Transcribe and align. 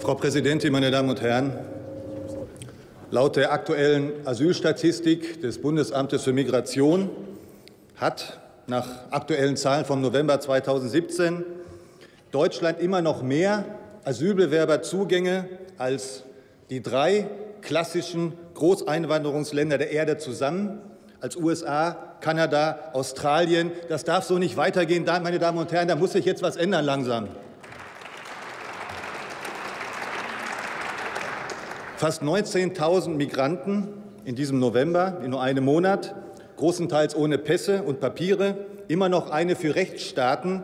Frau 0.00 0.14
Präsidentin, 0.14 0.72
meine 0.72 0.90
Damen 0.90 1.10
und 1.10 1.20
Herren! 1.20 1.52
Laut 3.10 3.36
der 3.36 3.52
aktuellen 3.52 4.12
Asylstatistik 4.24 5.42
des 5.42 5.60
Bundesamtes 5.60 6.22
für 6.22 6.32
Migration 6.32 7.10
hat 7.96 8.40
nach 8.66 8.86
aktuellen 9.10 9.58
Zahlen 9.58 9.84
vom 9.84 10.00
November 10.00 10.40
2017 10.40 11.44
Deutschland 12.30 12.80
immer 12.80 13.02
noch 13.02 13.22
mehr 13.22 13.66
Asylbewerberzugänge 14.04 15.44
als 15.76 16.22
die 16.70 16.82
drei 16.82 17.26
klassischen 17.60 18.32
Großeinwanderungsländer 18.54 19.76
der 19.76 19.90
Erde 19.90 20.16
zusammen, 20.16 20.80
als 21.20 21.36
USA, 21.36 22.16
Kanada, 22.22 22.90
Australien. 22.94 23.70
Das 23.90 24.04
darf 24.04 24.24
so 24.24 24.38
nicht 24.38 24.56
weitergehen, 24.56 25.04
meine 25.04 25.38
Damen 25.38 25.58
und 25.58 25.70
Herren. 25.72 25.88
Da 25.88 25.96
muss 25.96 26.12
sich 26.12 26.24
jetzt 26.24 26.42
was 26.42 26.56
ändern 26.56 26.86
langsam. 26.86 27.28
Fast 32.00 32.22
19.000 32.22 33.10
Migranten 33.10 33.88
in 34.24 34.34
diesem 34.34 34.58
November, 34.58 35.20
in 35.22 35.32
nur 35.32 35.42
einem 35.42 35.64
Monat, 35.64 36.14
großenteils 36.56 37.14
ohne 37.14 37.36
Pässe 37.36 37.82
und 37.82 38.00
Papiere, 38.00 38.56
immer 38.88 39.10
noch 39.10 39.28
eine 39.28 39.54
für 39.54 39.74
Rechtsstaaten 39.74 40.62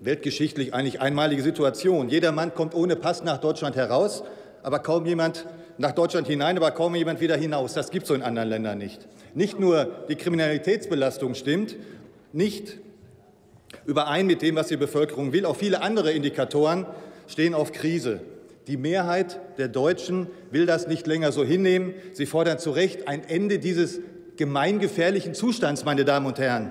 weltgeschichtlich 0.00 0.72
eigentlich 0.72 0.98
einmalige 1.02 1.42
Situation. 1.42 2.08
Jeder 2.08 2.32
Mann 2.32 2.54
kommt 2.54 2.74
ohne 2.74 2.96
Pass 2.96 3.22
nach 3.22 3.36
Deutschland 3.36 3.76
heraus, 3.76 4.24
aber 4.62 4.78
kaum 4.78 5.04
jemand 5.04 5.44
nach 5.76 5.92
Deutschland 5.92 6.26
hinein, 6.26 6.56
aber 6.56 6.70
kaum 6.70 6.94
jemand 6.94 7.20
wieder 7.20 7.36
hinaus. 7.36 7.74
Das 7.74 7.90
gibt 7.90 8.04
es 8.04 8.08
so 8.08 8.14
in 8.14 8.22
anderen 8.22 8.48
Ländern 8.48 8.78
nicht. 8.78 9.06
Nicht 9.34 9.60
nur 9.60 9.90
die 10.08 10.16
Kriminalitätsbelastung 10.16 11.34
stimmt 11.34 11.76
nicht 12.32 12.78
überein 13.84 14.26
mit 14.26 14.40
dem, 14.40 14.56
was 14.56 14.68
die 14.68 14.78
Bevölkerung 14.78 15.34
will, 15.34 15.44
auch 15.44 15.56
viele 15.56 15.82
andere 15.82 16.12
Indikatoren 16.12 16.86
stehen 17.26 17.52
auf 17.52 17.72
Krise. 17.72 18.20
Die 18.68 18.76
Mehrheit 18.76 19.40
der 19.58 19.68
Deutschen 19.68 20.28
will 20.50 20.66
das 20.66 20.86
nicht 20.86 21.06
länger 21.06 21.32
so 21.32 21.44
hinnehmen. 21.44 21.94
Sie 22.12 22.26
fordern 22.26 22.58
zu 22.58 22.70
Recht 22.70 23.08
ein 23.08 23.24
Ende 23.24 23.58
dieses 23.58 23.98
gemeingefährlichen 24.36 25.34
Zustands, 25.34 25.84
meine 25.84 26.04
Damen 26.04 26.26
und 26.26 26.38
Herren. 26.38 26.70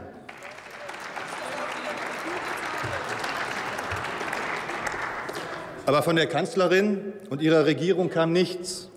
Aber 5.86 6.04
von 6.04 6.16
der 6.16 6.28
Kanzlerin 6.28 7.12
und 7.30 7.42
ihrer 7.42 7.66
Regierung 7.66 8.10
kam 8.10 8.32
nichts. 8.32 8.90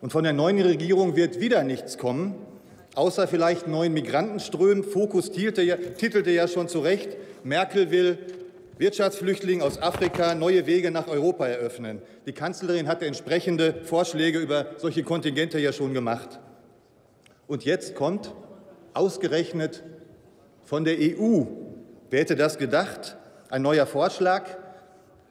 Und 0.00 0.12
von 0.12 0.22
der 0.22 0.32
neuen 0.32 0.60
Regierung 0.60 1.16
wird 1.16 1.40
wieder 1.40 1.64
nichts 1.64 1.98
kommen, 1.98 2.36
außer 2.94 3.26
vielleicht 3.26 3.66
neuen 3.66 3.92
Migrantenströmen. 3.92 4.84
Fokus 4.84 5.32
titelte 5.32 6.30
ja 6.30 6.46
schon 6.46 6.68
zu 6.68 6.80
Recht, 6.80 7.16
Merkel 7.42 7.90
will 7.90 8.18
Wirtschaftsflüchtlingen 8.76 9.62
aus 9.62 9.80
Afrika 9.80 10.34
neue 10.34 10.66
Wege 10.66 10.90
nach 10.90 11.06
Europa 11.06 11.46
eröffnen. 11.46 12.02
Die 12.26 12.32
Kanzlerin 12.32 12.88
hatte 12.88 13.06
entsprechende 13.06 13.74
Vorschläge 13.84 14.40
über 14.40 14.66
solche 14.78 15.04
Kontingente 15.04 15.60
ja 15.60 15.72
schon 15.72 15.94
gemacht. 15.94 16.40
Und 17.46 17.64
jetzt 17.64 17.94
kommt 17.94 18.34
ausgerechnet 18.92 19.84
von 20.64 20.84
der 20.84 20.96
EU, 20.98 21.44
wer 22.10 22.20
hätte 22.20 22.34
das 22.34 22.58
gedacht, 22.58 23.16
ein 23.48 23.62
neuer 23.62 23.86
Vorschlag, 23.86 24.44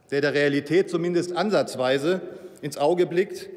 der 0.09 0.21
der 0.21 0.33
Realität 0.33 0.89
zumindest 0.89 1.35
ansatzweise 1.35 2.21
ins 2.61 2.77
Auge 2.77 3.05
blickt. 3.05 3.49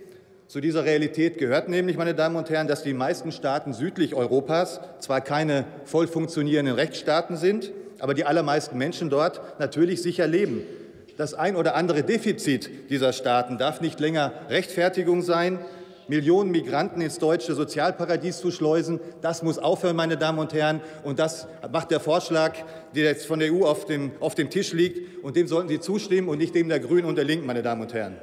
Zu 0.48 0.60
dieser 0.60 0.84
Realität 0.84 1.38
gehört 1.38 1.68
nämlich, 1.68 1.96
meine 1.96 2.14
Damen 2.14 2.36
und 2.36 2.50
Herren, 2.50 2.66
dass 2.66 2.82
die 2.82 2.94
meisten 2.94 3.30
Staaten 3.30 3.72
südlich 3.72 4.14
Europas 4.14 4.80
zwar 4.98 5.20
keine 5.20 5.64
voll 5.84 6.08
funktionierenden 6.08 6.74
Rechtsstaaten 6.74 7.36
sind, 7.36 7.72
aber 7.98 8.14
die 8.14 8.24
allermeisten 8.24 8.78
Menschen 8.78 9.10
dort 9.10 9.58
natürlich 9.58 10.02
sicher 10.02 10.26
leben. 10.26 10.62
Das 11.16 11.32
ein 11.32 11.56
oder 11.56 11.74
andere 11.74 12.02
Defizit 12.02 12.90
dieser 12.90 13.12
Staaten 13.12 13.56
darf 13.56 13.80
nicht 13.80 14.00
länger 14.00 14.32
Rechtfertigung 14.50 15.22
sein. 15.22 15.58
Millionen 16.08 16.50
Migranten 16.50 17.00
ins 17.00 17.18
deutsche 17.18 17.54
Sozialparadies 17.54 18.38
zu 18.38 18.52
schleusen, 18.52 19.00
das 19.22 19.42
muss 19.42 19.58
aufhören, 19.58 19.96
meine 19.96 20.16
Damen 20.16 20.38
und 20.38 20.52
Herren. 20.52 20.80
Und 21.02 21.18
das 21.18 21.48
macht 21.72 21.90
der 21.90 21.98
Vorschlag, 21.98 22.54
der 22.94 23.04
jetzt 23.04 23.26
von 23.26 23.40
der 23.40 23.52
EU 23.52 23.64
auf 23.64 23.86
dem, 23.86 24.12
auf 24.20 24.36
dem 24.36 24.50
Tisch 24.50 24.72
liegt. 24.72 25.24
Und 25.24 25.34
dem 25.36 25.48
sollten 25.48 25.68
Sie 25.68 25.80
zustimmen 25.80 26.28
und 26.28 26.38
nicht 26.38 26.54
dem 26.54 26.68
der 26.68 26.78
Grünen 26.78 27.06
und 27.06 27.16
der 27.16 27.24
Linken, 27.24 27.46
meine 27.46 27.62
Damen 27.62 27.82
und 27.82 27.92
Herren. 27.92 28.16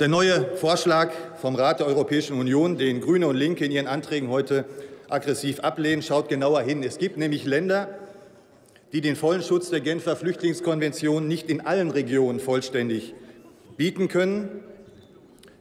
Der 0.00 0.08
neue 0.08 0.56
Vorschlag 0.56 1.12
vom 1.40 1.54
Rat 1.54 1.78
der 1.78 1.86
Europäischen 1.86 2.36
Union, 2.36 2.76
den 2.78 3.00
Grüne 3.00 3.28
und 3.28 3.36
Linke 3.36 3.64
in 3.64 3.70
ihren 3.70 3.86
Anträgen 3.86 4.28
heute 4.28 4.64
aggressiv 5.08 5.60
ablehnen, 5.60 6.02
schaut 6.02 6.28
genauer 6.28 6.62
hin. 6.62 6.82
Es 6.82 6.98
gibt 6.98 7.16
nämlich 7.16 7.44
Länder, 7.44 7.88
die 8.92 9.00
den 9.00 9.14
vollen 9.14 9.40
Schutz 9.40 9.70
der 9.70 9.80
Genfer 9.80 10.16
Flüchtlingskonvention 10.16 11.28
nicht 11.28 11.48
in 11.48 11.64
allen 11.64 11.92
Regionen 11.92 12.40
vollständig 12.40 13.14
bieten 13.76 14.08
können 14.08 14.48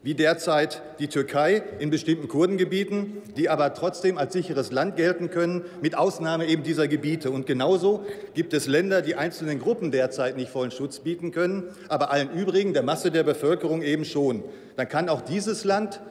wie 0.04 0.16
derzeit 0.16 0.82
die 1.00 1.08
Türkei 1.08 1.64
in 1.80 1.90
bestimmten 1.90 2.28
Kurdengebieten, 2.28 3.22
die 3.38 3.50
aber 3.50 3.74
trotzdem 3.74 4.18
als 4.18 4.34
sicheres 4.34 4.72
Land 4.72 4.98
gelten 4.98 5.30
können, 5.30 5.64
mit 5.82 5.98
Ausnahme 5.98 6.46
eben 6.46 6.62
dieser 6.64 6.90
Gebiete. 6.90 7.32
Und 7.32 7.48
genauso 7.48 8.06
gibt 8.34 8.54
es 8.54 8.68
Länder, 8.68 9.02
die 9.02 9.16
einzelnen 9.16 9.60
Gruppen 9.60 9.92
derzeit 9.92 10.36
nicht 10.36 10.52
vollen 10.52 10.72
Schutz 10.72 11.00
bieten 11.00 11.32
können, 11.32 11.70
aber 11.88 12.12
allen 12.12 12.32
übrigen, 12.32 12.74
der 12.74 12.84
Masse 12.84 13.12
der 13.12 13.24
Bevölkerung 13.24 13.82
eben 13.82 14.04
schon. 14.04 14.44
Dann 14.76 14.90
kann 14.90 15.08
auch 15.08 15.22
dieses 15.22 15.64
Land 15.64 16.02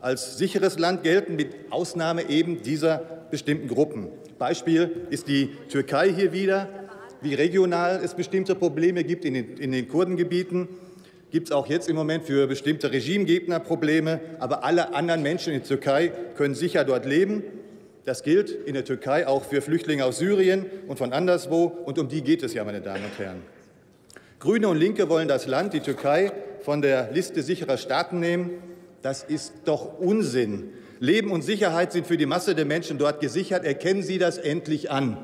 als 0.00 0.38
sicheres 0.38 0.78
Land 0.78 1.02
gelten, 1.02 1.36
mit 1.36 1.48
Ausnahme 1.70 2.28
eben 2.28 2.62
dieser 2.62 2.98
bestimmten 3.30 3.68
Gruppen. 3.68 4.08
Beispiel 4.38 5.06
ist 5.10 5.28
die 5.28 5.50
Türkei 5.68 6.12
hier 6.12 6.32
wieder, 6.32 6.68
wie 7.20 7.34
regional 7.34 8.00
es 8.02 8.14
bestimmte 8.14 8.54
Probleme 8.54 9.04
gibt 9.04 9.24
in 9.24 9.34
den, 9.34 9.56
in 9.58 9.72
den 9.72 9.88
Kurdengebieten 9.88 10.68
gibt 11.30 11.48
es 11.48 11.52
auch 11.52 11.66
jetzt 11.66 11.88
im 11.88 11.96
Moment 11.96 12.24
für 12.24 12.46
bestimmte 12.46 12.92
Regimegegner 12.92 13.60
Probleme. 13.60 14.20
Aber 14.38 14.64
alle 14.64 14.94
anderen 14.94 15.22
Menschen 15.22 15.52
in 15.52 15.60
der 15.60 15.68
Türkei 15.68 16.12
können 16.36 16.54
sicher 16.54 16.84
dort 16.84 17.06
leben. 17.06 17.42
Das 18.04 18.22
gilt 18.22 18.50
in 18.50 18.74
der 18.74 18.84
Türkei 18.84 19.26
auch 19.26 19.44
für 19.44 19.62
Flüchtlinge 19.62 20.04
aus 20.04 20.18
Syrien 20.18 20.66
und 20.88 20.98
von 20.98 21.12
anderswo. 21.12 21.64
Und 21.64 21.98
um 21.98 22.08
die 22.08 22.22
geht 22.22 22.42
es 22.42 22.54
ja, 22.54 22.64
meine 22.64 22.80
Damen 22.80 23.04
und 23.04 23.18
Herren. 23.18 23.42
Grüne 24.38 24.68
und 24.68 24.78
Linke 24.78 25.08
wollen 25.08 25.28
das 25.28 25.46
Land, 25.46 25.74
die 25.74 25.80
Türkei, 25.80 26.32
von 26.62 26.82
der 26.82 27.10
Liste 27.12 27.42
sicherer 27.42 27.76
Staaten 27.76 28.20
nehmen. 28.20 28.50
Das 29.02 29.22
ist 29.22 29.52
doch 29.64 29.98
Unsinn. 29.98 30.72
Leben 30.98 31.30
und 31.30 31.42
Sicherheit 31.42 31.92
sind 31.92 32.06
für 32.06 32.16
die 32.16 32.26
Masse 32.26 32.54
der 32.54 32.64
Menschen 32.64 32.98
dort 32.98 33.20
gesichert. 33.20 33.64
Erkennen 33.64 34.02
Sie 34.02 34.18
das 34.18 34.38
endlich 34.38 34.90
an. 34.90 35.16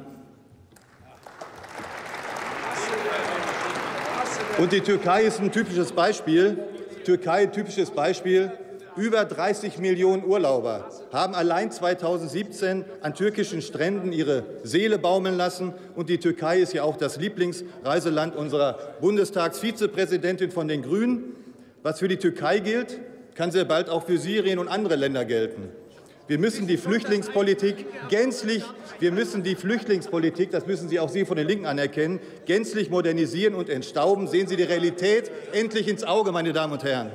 Und 4.58 4.72
die 4.72 4.80
Türkei 4.80 5.24
ist 5.24 5.38
ein 5.38 5.52
typisches 5.52 5.92
Beispiel. 5.92 6.56
Türkei, 7.04 7.44
typisches 7.44 7.90
Beispiel. 7.90 8.50
Über 8.96 9.26
30 9.26 9.76
Millionen 9.76 10.24
Urlauber 10.24 10.88
haben 11.12 11.34
allein 11.34 11.70
2017 11.70 12.86
an 13.02 13.14
türkischen 13.14 13.60
Stränden 13.60 14.12
ihre 14.12 14.44
Seele 14.62 14.98
baumeln 14.98 15.36
lassen. 15.36 15.74
Und 15.94 16.08
die 16.08 16.16
Türkei 16.16 16.60
ist 16.60 16.72
ja 16.72 16.84
auch 16.84 16.96
das 16.96 17.18
Lieblingsreiseland 17.18 18.34
unserer 18.34 18.78
Bundestagsvizepräsidentin 19.02 20.50
von 20.50 20.68
den 20.68 20.80
Grünen. 20.80 21.34
Was 21.82 21.98
für 21.98 22.08
die 22.08 22.16
Türkei 22.16 22.60
gilt, 22.60 22.98
kann 23.34 23.50
sehr 23.50 23.66
bald 23.66 23.90
auch 23.90 24.06
für 24.06 24.16
Syrien 24.16 24.58
und 24.58 24.68
andere 24.68 24.96
Länder 24.96 25.26
gelten. 25.26 25.68
Wir 26.28 26.38
müssen 26.40 26.66
die 26.66 26.76
Flüchtlingspolitik 26.76 28.08
gänzlich, 28.08 28.64
wir 28.98 29.12
müssen 29.12 29.44
die 29.44 29.54
Flüchtlingspolitik, 29.54 30.50
das 30.50 30.66
müssen 30.66 30.88
Sie 30.88 30.98
auch 30.98 31.08
Sie 31.08 31.24
von 31.24 31.36
den 31.36 31.46
Linken 31.46 31.66
anerkennen, 31.66 32.18
gänzlich 32.46 32.90
modernisieren 32.90 33.54
und 33.54 33.68
entstauben. 33.68 34.26
Sehen 34.26 34.48
Sie 34.48 34.56
die 34.56 34.64
Realität 34.64 35.30
endlich 35.52 35.86
ins 35.86 36.02
Auge, 36.02 36.32
meine 36.32 36.52
Damen 36.52 36.72
und 36.72 36.82
Herren. 36.82 37.12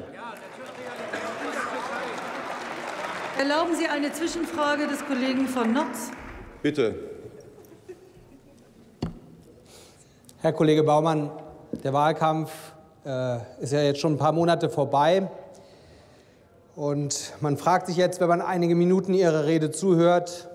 Erlauben 3.38 3.76
Sie 3.76 3.88
eine 3.88 4.14
Zwischenfrage 4.14 4.88
des 4.88 5.06
Kollegen 5.06 5.46
von 5.48 5.74
Notz? 5.74 6.12
Bitte. 6.62 6.96
Herr 10.42 10.54
Kollege 10.54 10.84
Baumann, 10.84 11.32
der 11.84 11.92
Wahlkampf 11.92 12.52
äh, 13.06 13.38
ist 13.60 13.74
ja 13.74 13.82
jetzt 13.82 14.00
schon 14.00 14.14
ein 14.14 14.18
paar 14.18 14.32
Monate 14.32 14.70
vorbei. 14.70 15.30
Und 16.82 17.34
man 17.42 17.58
fragt 17.58 17.86
sich 17.86 17.96
jetzt, 17.96 18.22
wenn 18.22 18.28
man 18.28 18.42
einige 18.42 18.74
Minuten 18.74 19.14
Ihrer 19.14 19.46
Rede 19.46 19.70
zuhört, 19.70 20.50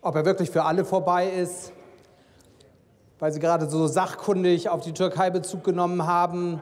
ob 0.00 0.16
er 0.16 0.24
wirklich 0.24 0.48
für 0.48 0.62
alle 0.62 0.82
vorbei 0.86 1.28
ist, 1.28 1.74
weil 3.18 3.30
Sie 3.30 3.38
gerade 3.38 3.68
so 3.68 3.86
sachkundig 3.86 4.70
auf 4.70 4.80
die 4.80 4.94
Türkei 4.94 5.28
Bezug 5.28 5.62
genommen 5.62 6.06
haben. 6.06 6.60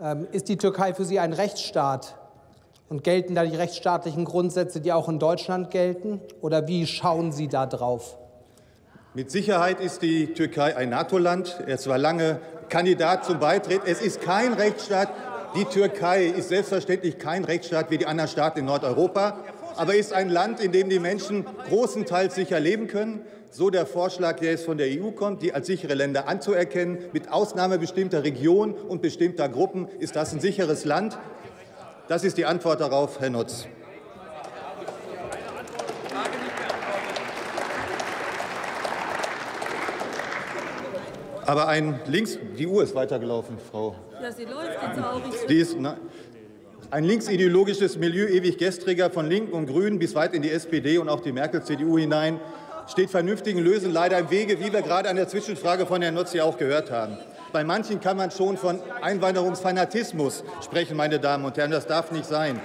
Ähm, 0.00 0.26
ist 0.32 0.48
die 0.48 0.56
Türkei 0.56 0.94
für 0.94 1.04
Sie 1.04 1.20
ein 1.20 1.32
Rechtsstaat? 1.32 2.16
Und 2.88 3.04
gelten 3.04 3.36
da 3.36 3.44
die 3.44 3.54
rechtsstaatlichen 3.54 4.24
Grundsätze, 4.24 4.80
die 4.80 4.92
auch 4.92 5.08
in 5.08 5.20
Deutschland 5.20 5.70
gelten? 5.70 6.20
Oder 6.40 6.66
wie 6.66 6.88
schauen 6.88 7.30
Sie 7.30 7.46
da 7.46 7.66
drauf? 7.66 8.18
Mit 9.14 9.30
Sicherheit 9.30 9.78
ist 9.78 10.02
die 10.02 10.34
Türkei 10.34 10.76
ein 10.76 10.88
NATO-Land. 10.88 11.62
Es 11.68 11.86
war 11.86 11.98
lange 11.98 12.40
Kandidat 12.68 13.24
zum 13.24 13.38
Beitritt. 13.38 13.82
Es 13.84 14.02
ist 14.02 14.22
kein 14.22 14.54
Rechtsstaat. 14.54 15.10
Die 15.56 15.64
Türkei 15.64 16.26
ist 16.26 16.50
selbstverständlich 16.50 17.18
kein 17.18 17.42
Rechtsstaat 17.42 17.90
wie 17.90 17.98
die 17.98 18.06
anderen 18.06 18.30
Staaten 18.30 18.60
in 18.60 18.66
Nordeuropa. 18.66 19.40
aber 19.76 19.96
ist 19.96 20.12
ein 20.12 20.28
Land, 20.28 20.60
in 20.60 20.70
dem 20.70 20.88
die 20.88 21.00
Menschen 21.00 21.44
großenteils 21.68 22.36
sicher 22.36 22.60
leben 22.60 22.86
können. 22.86 23.24
So 23.50 23.68
der 23.68 23.84
Vorschlag, 23.84 24.38
der 24.38 24.52
jetzt 24.52 24.64
von 24.64 24.78
der 24.78 24.86
EU 24.86 25.10
kommt, 25.10 25.42
die 25.42 25.52
als 25.52 25.66
sichere 25.66 25.94
Länder 25.94 26.28
anzuerkennen. 26.28 26.98
Mit 27.12 27.32
Ausnahme 27.32 27.78
bestimmter 27.78 28.22
Regionen 28.22 28.74
und 28.74 29.02
bestimmter 29.02 29.48
Gruppen 29.48 29.88
ist 29.98 30.14
das 30.14 30.32
ein 30.32 30.38
sicheres 30.38 30.84
Land. 30.84 31.18
Das 32.06 32.22
ist 32.22 32.36
die 32.38 32.44
Antwort 32.44 32.80
darauf, 32.80 33.18
Herr 33.20 33.30
Nutz. 33.30 33.66
Aber 41.44 41.66
ein 41.66 41.98
links, 42.06 42.38
die 42.56 42.68
Uhr 42.68 42.84
ist 42.84 42.94
weitergelaufen, 42.94 43.58
Frau. 43.58 43.96
Ja, 44.22 44.32
sie 44.32 44.44
läuft 44.44 44.78
jetzt 44.82 44.98
auch. 45.02 45.46
Die 45.48 45.56
ist, 45.56 45.76
na, 45.78 45.96
ein 46.90 47.04
linksideologisches 47.04 47.96
Milieu, 47.96 48.26
ewig 48.26 48.58
gestriger, 48.58 49.10
von 49.10 49.28
Linken 49.28 49.52
und 49.52 49.66
Grünen 49.66 49.98
bis 49.98 50.14
weit 50.14 50.34
in 50.34 50.42
die 50.42 50.50
SPD 50.50 50.98
und 50.98 51.08
auch 51.08 51.20
die 51.20 51.32
Merkel-CDU 51.32 51.98
hinein, 51.98 52.40
steht 52.88 53.10
vernünftigen 53.10 53.60
Lösen 53.60 53.92
leider 53.92 54.18
im 54.18 54.30
Wege, 54.30 54.58
wie 54.60 54.72
wir 54.72 54.82
gerade 54.82 55.08
an 55.08 55.16
der 55.16 55.28
Zwischenfrage 55.28 55.86
von 55.86 56.02
Herrn 56.02 56.14
Notz 56.14 56.32
ja 56.32 56.44
auch 56.44 56.58
gehört 56.58 56.90
haben. 56.90 57.16
Bei 57.52 57.64
manchen 57.64 58.00
kann 58.00 58.16
man 58.16 58.30
schon 58.30 58.56
von 58.56 58.80
Einwanderungsfanatismus 59.00 60.44
sprechen, 60.64 60.96
meine 60.96 61.18
Damen 61.18 61.44
und 61.44 61.56
Herren. 61.56 61.70
Das 61.70 61.86
darf 61.86 62.12
nicht 62.12 62.26
sein. 62.26 62.60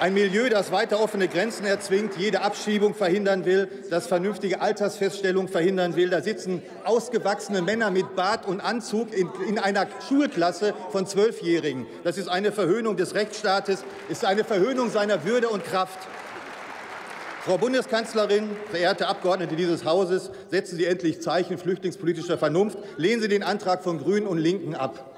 Ein 0.00 0.12
Milieu, 0.12 0.48
das 0.48 0.72
weiter 0.72 1.00
offene 1.00 1.28
Grenzen 1.28 1.64
erzwingt, 1.64 2.16
jede 2.16 2.42
Abschiebung 2.42 2.94
verhindern 2.94 3.44
will, 3.44 3.68
das 3.90 4.08
vernünftige 4.08 4.60
Altersfeststellung 4.60 5.46
verhindern 5.46 5.94
will. 5.94 6.10
Da 6.10 6.20
sitzen 6.20 6.62
ausgewachsene 6.84 7.62
Männer 7.62 7.92
mit 7.92 8.16
Bart 8.16 8.44
und 8.44 8.60
Anzug 8.60 9.16
in, 9.16 9.30
in 9.48 9.60
einer 9.60 9.86
Schulklasse 10.08 10.74
von 10.90 11.06
Zwölfjährigen. 11.06 11.86
Das 12.02 12.18
ist 12.18 12.28
eine 12.28 12.50
Verhöhnung 12.50 12.96
des 12.96 13.14
Rechtsstaates, 13.14 13.84
ist 14.08 14.24
eine 14.24 14.42
Verhöhnung 14.42 14.90
seiner 14.90 15.24
Würde 15.24 15.48
und 15.48 15.64
Kraft. 15.64 16.00
Frau 17.44 17.56
Bundeskanzlerin, 17.56 18.50
verehrte 18.70 19.06
Abgeordnete 19.06 19.54
dieses 19.54 19.84
Hauses, 19.84 20.32
setzen 20.50 20.76
Sie 20.76 20.86
endlich 20.86 21.22
Zeichen 21.22 21.56
flüchtlingspolitischer 21.56 22.36
Vernunft. 22.36 22.78
Lehnen 22.96 23.22
Sie 23.22 23.28
den 23.28 23.44
Antrag 23.44 23.84
von 23.84 23.98
Grünen 23.98 24.26
und 24.26 24.38
Linken 24.38 24.74
ab. 24.74 25.13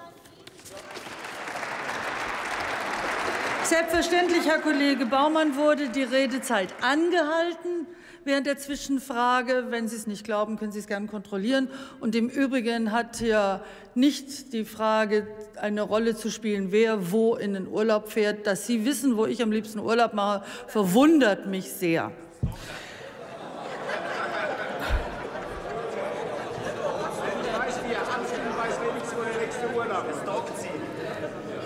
Selbstverständlich, 3.69 4.47
Herr 4.47 4.61
Kollege 4.61 5.07
Baumann, 5.07 5.57
wurde 5.57 5.89
die 5.89 6.05
Redezeit 6.05 6.73
angehalten 6.83 7.89
während 8.23 8.47
der 8.47 8.59
Zwischenfrage. 8.59 9.67
Wenn 9.71 9.89
Sie 9.89 9.97
es 9.97 10.07
nicht 10.07 10.23
glauben, 10.23 10.57
können 10.57 10.71
Sie 10.71 10.79
es 10.79 10.87
gerne 10.87 11.09
kontrollieren. 11.09 11.69
Und 11.99 12.15
im 12.15 12.29
Übrigen 12.29 12.93
hat 12.93 13.17
hier 13.17 13.65
nicht 13.97 14.53
die 14.53 14.65
Frage 14.65 15.27
eine 15.57 15.83
Rolle 15.83 16.15
zu 16.15 16.31
spielen, 16.31 16.71
wer 16.71 17.11
wo 17.11 17.35
in 17.35 17.55
den 17.55 17.67
Urlaub 17.67 18.13
fährt. 18.13 18.47
Dass 18.47 18.69
Sie 18.69 18.85
wissen, 18.85 19.17
wo 19.17 19.27
ich 19.27 19.43
am 19.43 19.51
liebsten 19.51 19.81
Urlaub 19.81 20.15
mache, 20.15 20.45
verwundert 20.69 21.47
mich 21.47 21.73
sehr. 21.73 22.13